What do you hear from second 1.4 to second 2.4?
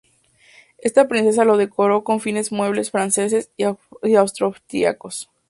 lo decoró con